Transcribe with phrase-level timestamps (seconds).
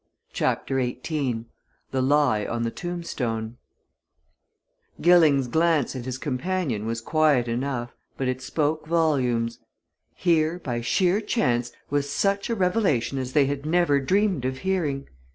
[0.33, 1.45] CHAPTER XVIII
[1.91, 3.57] THE LIE ON THE TOMBSTONE
[4.99, 9.59] Gilling's glance at his companion was quiet enough, but it spoke volumes.
[10.15, 15.07] Here, by sheer chance, was such a revelation as they had never dreamed of hearing!